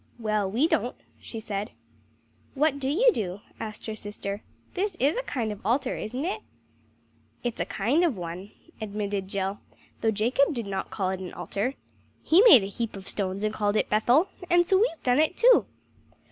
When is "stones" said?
13.07-13.43